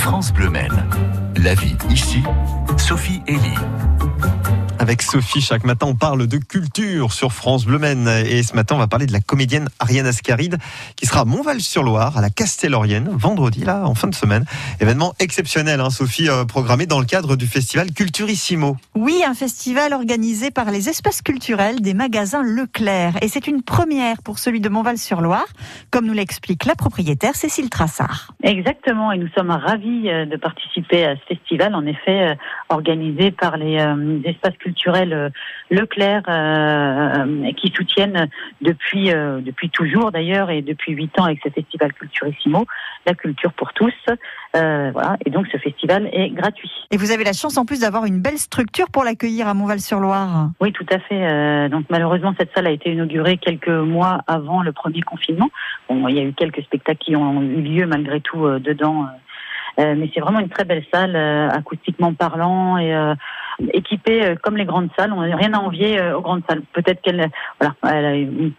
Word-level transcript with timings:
France 0.00 0.32
Bleu 0.32 0.48
Maine. 0.48 0.86
La 1.36 1.54
vie 1.54 1.76
ici, 1.90 2.22
Sophie 2.78 3.22
Elie. 3.28 3.58
Avec 4.80 5.02
Sophie, 5.02 5.42
chaque 5.42 5.64
matin, 5.64 5.88
on 5.90 5.94
parle 5.94 6.26
de 6.26 6.38
culture 6.38 7.12
sur 7.12 7.34
France 7.34 7.66
Bleu 7.66 7.78
Maine. 7.78 8.08
Et 8.24 8.42
ce 8.42 8.56
matin, 8.56 8.76
on 8.76 8.78
va 8.78 8.86
parler 8.86 9.04
de 9.04 9.12
la 9.12 9.20
comédienne 9.20 9.68
Ariane 9.78 10.06
Ascaride, 10.06 10.56
qui 10.96 11.04
sera 11.04 11.20
à 11.20 11.24
Montval-sur-Loire, 11.26 12.16
à 12.16 12.22
la 12.22 12.30
Castellorienne, 12.30 13.10
vendredi, 13.12 13.62
là, 13.62 13.84
en 13.84 13.94
fin 13.94 14.08
de 14.08 14.14
semaine. 14.14 14.46
Événement 14.80 15.12
exceptionnel, 15.18 15.80
hein, 15.80 15.90
Sophie, 15.90 16.30
euh, 16.30 16.46
programmé 16.46 16.86
dans 16.86 16.98
le 16.98 17.04
cadre 17.04 17.36
du 17.36 17.46
festival 17.46 17.92
Culturissimo. 17.92 18.78
Oui, 18.94 19.22
un 19.26 19.34
festival 19.34 19.92
organisé 19.92 20.50
par 20.50 20.70
les 20.70 20.88
espaces 20.88 21.20
culturels 21.20 21.82
des 21.82 21.92
magasins 21.92 22.42
Leclerc. 22.42 23.18
Et 23.20 23.28
c'est 23.28 23.48
une 23.48 23.62
première 23.62 24.22
pour 24.22 24.38
celui 24.38 24.60
de 24.60 24.70
Montval-sur-Loire, 24.70 25.48
comme 25.90 26.06
nous 26.06 26.14
l'explique 26.14 26.64
la 26.64 26.74
propriétaire 26.74 27.34
Cécile 27.34 27.68
Trassard. 27.68 28.32
Exactement, 28.42 29.12
et 29.12 29.18
nous 29.18 29.28
sommes 29.36 29.50
ravis 29.50 30.08
euh, 30.08 30.24
de 30.24 30.38
participer 30.38 31.04
à 31.04 31.16
ce 31.16 31.34
festival, 31.34 31.74
en 31.74 31.84
effet, 31.84 32.30
euh, 32.30 32.34
organisé 32.70 33.30
par 33.30 33.58
les 33.58 33.76
espaces 34.24 34.54
culturels 34.54 34.69
culturels 34.70 35.12
euh, 35.12 35.28
Leclerc 35.70 36.22
euh, 36.28 37.52
qui 37.56 37.72
soutiennent 37.74 38.28
depuis 38.60 39.12
euh, 39.12 39.40
depuis 39.40 39.68
toujours 39.70 40.12
d'ailleurs 40.12 40.50
et 40.50 40.62
depuis 40.62 40.92
huit 40.92 41.16
ans 41.18 41.24
avec 41.24 41.40
ce 41.44 41.50
festival 41.50 41.92
Culturissimo 41.92 42.66
la 43.06 43.14
culture 43.14 43.52
pour 43.52 43.72
tous. 43.72 43.94
voilà 44.54 45.16
et 45.24 45.30
donc 45.30 45.46
ce 45.52 45.56
festival 45.56 46.08
est 46.12 46.30
gratuit. 46.30 46.70
Et 46.90 46.96
vous 46.96 47.10
avez 47.12 47.24
la 47.24 47.32
chance 47.32 47.56
en 47.56 47.64
plus 47.64 47.80
d'avoir 47.80 48.04
une 48.04 48.20
belle 48.20 48.38
structure 48.38 48.90
pour 48.90 49.04
l'accueillir 49.04 49.48
à 49.48 49.54
Montval-sur-Loire. 49.54 50.50
Oui, 50.60 50.72
tout 50.72 50.86
à 50.90 50.98
fait. 50.98 51.68
donc 51.68 51.86
malheureusement 51.88 52.34
cette 52.38 52.52
salle 52.54 52.66
a 52.66 52.70
été 52.70 52.92
inaugurée 52.92 53.38
quelques 53.38 53.68
mois 53.68 54.20
avant 54.26 54.62
le 54.62 54.72
premier 54.72 55.02
confinement. 55.02 55.50
Bon, 55.88 56.08
il 56.08 56.16
y 56.16 56.20
a 56.20 56.22
eu 56.22 56.32
quelques 56.32 56.62
spectacles 56.62 56.98
qui 56.98 57.16
ont 57.16 57.42
eu 57.42 57.62
lieu 57.62 57.86
malgré 57.86 58.20
tout 58.20 58.46
dedans. 58.58 59.06
mais 59.78 60.10
c'est 60.12 60.20
vraiment 60.20 60.40
une 60.40 60.50
très 60.50 60.64
belle 60.64 60.84
salle, 60.92 61.16
acoustiquement 61.16 62.12
parlant 62.12 62.76
et 62.76 62.92
euh, 64.08 64.34
comme 64.42 64.56
les 64.56 64.64
grandes 64.64 64.90
salles. 64.98 65.12
On 65.12 65.26
n'a 65.26 65.36
rien 65.36 65.52
à 65.54 65.58
envier 65.58 66.00
euh, 66.00 66.16
aux 66.16 66.20
grandes 66.20 66.42
salles. 66.48 66.62
Peut-être 66.72 67.00
qu'elle, 67.02 67.28
voilà, 67.60 67.74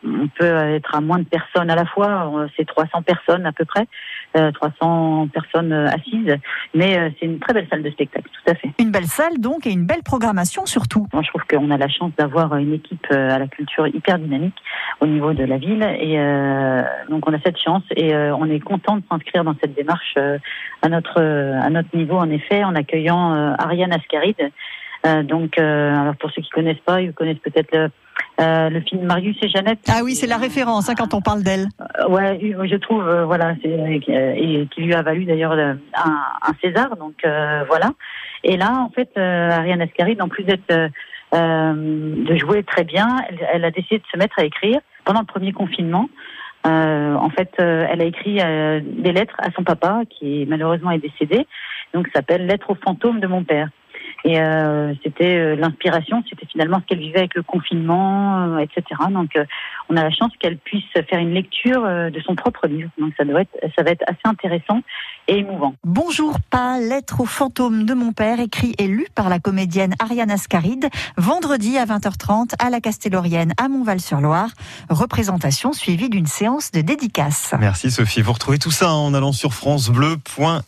on 0.03 0.27
peut 0.37 0.45
être 0.45 0.95
à 0.95 1.01
moins 1.01 1.19
de 1.19 1.25
personnes 1.25 1.69
à 1.69 1.75
la 1.75 1.85
fois. 1.85 2.31
C'est 2.57 2.65
300 2.65 3.01
personnes 3.01 3.45
à 3.45 3.51
peu 3.51 3.65
près, 3.65 3.87
300 4.33 5.23
euh, 5.23 5.27
personnes 5.27 5.73
assises. 5.73 6.35
Mais 6.73 7.13
c'est 7.19 7.25
une 7.25 7.39
très 7.39 7.53
belle 7.53 7.67
salle 7.69 7.83
de 7.83 7.89
spectacle, 7.91 8.29
tout 8.29 8.51
à 8.51 8.55
fait. 8.55 8.69
Une 8.79 8.91
belle 8.91 9.05
salle 9.05 9.39
donc 9.39 9.65
et 9.65 9.71
une 9.71 9.85
belle 9.85 10.03
programmation 10.03 10.65
surtout. 10.65 11.07
Moi, 11.13 11.23
je 11.23 11.29
trouve 11.29 11.43
qu'on 11.49 11.71
a 11.71 11.77
la 11.77 11.89
chance 11.89 12.11
d'avoir 12.17 12.55
une 12.55 12.73
équipe 12.73 13.07
à 13.11 13.39
la 13.39 13.47
culture 13.47 13.87
hyper 13.87 14.19
dynamique 14.19 14.55
au 14.99 15.07
niveau 15.07 15.33
de 15.33 15.43
la 15.43 15.57
ville 15.57 15.83
et 15.83 16.17
donc 17.09 17.27
on 17.27 17.33
a 17.33 17.39
cette 17.43 17.57
chance 17.57 17.83
et 17.95 18.15
on 18.15 18.45
est 18.45 18.59
content 18.59 18.97
de 18.97 19.03
s'inscrire 19.09 19.43
dans 19.43 19.55
cette 19.61 19.73
démarche 19.73 20.15
à 20.81 20.89
notre 20.89 21.19
à 21.19 21.69
notre 21.69 21.95
niveau 21.95 22.17
en 22.17 22.29
effet 22.29 22.63
en 22.63 22.75
accueillant 22.75 23.55
Ariane 23.57 23.93
Ascaride 23.93 24.35
euh, 24.41 24.49
donc, 25.03 25.57
euh, 25.57 26.01
alors 26.01 26.15
pour 26.15 26.31
ceux 26.31 26.41
qui 26.41 26.49
connaissent 26.49 26.83
pas, 26.85 27.01
ils 27.01 27.13
connaissent 27.13 27.39
peut-être 27.39 27.75
le, 27.75 27.89
euh, 28.39 28.69
le 28.69 28.81
film 28.81 29.03
Marius 29.05 29.37
et 29.41 29.49
Jeannette. 29.49 29.79
Ah 29.89 30.01
oui, 30.03 30.15
c'est 30.15 30.27
la 30.27 30.37
référence 30.37 30.89
hein, 30.89 30.93
quand 30.97 31.13
on 31.13 31.21
parle 31.21 31.43
d'elle. 31.43 31.67
ouais, 32.07 32.39
je 32.41 32.75
trouve, 32.75 33.03
voilà, 33.25 33.55
et 33.63 34.67
qui 34.71 34.81
lui 34.81 34.93
a 34.93 35.01
valu 35.01 35.25
d'ailleurs 35.25 35.53
un, 35.53 35.77
un, 35.95 36.53
César, 36.61 36.95
donc 36.97 37.15
voilà. 37.23 37.91
Et 38.43 38.57
là, 38.57 38.73
en 38.79 38.89
fait, 38.89 39.09
Ariane 39.17 39.81
Ascaride, 39.81 40.21
en 40.21 40.29
plus 40.29 40.43
d'être 40.43 40.89
de 41.33 42.35
jouer 42.37 42.63
très 42.63 42.83
bien, 42.83 43.07
elle, 43.29 43.39
elle, 43.53 43.65
a 43.65 43.71
décidé 43.71 43.99
de 43.99 44.05
se 44.11 44.17
mettre 44.17 44.37
à 44.37 44.43
écrire 44.43 44.79
pendant 45.05 45.21
le 45.21 45.25
premier 45.25 45.51
confinement. 45.51 46.09
en 46.63 47.29
fait, 47.29 47.51
elle 47.57 48.01
a 48.01 48.05
écrit 48.05 48.35
des 48.35 49.13
lettres 49.13 49.37
à 49.39 49.51
son 49.55 49.63
papa, 49.63 50.01
qui 50.09 50.45
malheureusement 50.47 50.91
est 50.91 50.99
décédé. 50.99 51.47
Donc, 51.93 52.07
ça 52.07 52.19
s'appelle 52.19 52.45
Lettres 52.45 52.69
au 52.69 52.75
fantôme 52.75 53.19
de 53.19 53.27
mon 53.27 53.43
père. 53.43 53.69
Et 54.23 54.39
euh, 54.39 54.93
c'était 55.03 55.35
euh, 55.35 55.55
l'inspiration, 55.55 56.23
c'était 56.29 56.45
finalement 56.45 56.79
ce 56.81 56.85
qu'elle 56.85 56.99
vivait 56.99 57.19
avec 57.19 57.35
le 57.35 57.43
confinement, 57.43 58.55
euh, 58.55 58.57
etc. 58.59 58.83
Donc, 59.09 59.35
euh, 59.35 59.45
on 59.89 59.97
a 59.97 60.03
la 60.03 60.11
chance 60.11 60.31
qu'elle 60.39 60.57
puisse 60.57 60.83
faire 60.93 61.19
une 61.19 61.33
lecture 61.33 61.81
de 61.83 62.19
son 62.21 62.35
propre 62.35 62.67
livre. 62.67 62.89
Donc, 62.97 63.13
ça 63.17 63.25
doit 63.25 63.41
être, 63.41 63.57
ça 63.75 63.83
va 63.83 63.91
être 63.91 64.03
assez 64.07 64.21
intéressant 64.25 64.81
et 65.27 65.39
émouvant. 65.39 65.75
Bonjour, 65.83 66.37
pas 66.49 66.79
lettre 66.79 67.21
au 67.21 67.25
fantôme 67.25 67.85
de 67.85 67.93
mon 67.93 68.13
père, 68.13 68.39
écrit 68.39 68.73
et 68.77 68.87
lu 68.87 69.07
par 69.13 69.29
la 69.29 69.39
comédienne 69.39 69.95
Ariane 69.99 70.31
Ascaride, 70.31 70.87
vendredi 71.17 71.77
à 71.77 71.85
20h30 71.85 72.53
à 72.59 72.69
la 72.69 72.79
Castellorienne 72.79 73.53
à 73.57 73.67
Montval-sur-Loire. 73.67 74.49
Représentation 74.89 75.73
suivie 75.73 76.09
d'une 76.09 76.27
séance 76.27 76.71
de 76.71 76.81
dédicace. 76.81 77.53
Merci 77.59 77.91
Sophie. 77.91 78.21
Vous 78.21 78.33
retrouvez 78.33 78.59
tout 78.59 78.71
ça 78.71 78.93
en 78.93 79.13
allant 79.13 79.33
sur 79.33 79.53
francebleu.fr. 79.53 80.61